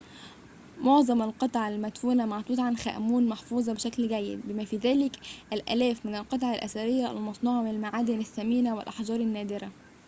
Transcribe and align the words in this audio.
معظم 0.81 1.21
القطع 1.21 1.67
المدفونة 1.67 2.25
مع 2.25 2.41
توت 2.41 2.59
عنخ 2.59 2.87
آمون 2.87 3.27
محفوظة 3.29 3.73
بشكل 3.73 4.07
جيد 4.07 4.41
بما 4.47 4.65
في 4.65 4.77
ذلك 4.77 5.15
الآلاف 5.53 6.05
من 6.05 6.15
القطع 6.15 6.53
الأثرية 6.53 7.11
المصنوعة 7.11 7.61
من 7.61 7.69
المعادن 7.69 8.19
الثمينة 8.19 8.75
والأحجار 8.75 9.19
النادرة 9.19 9.71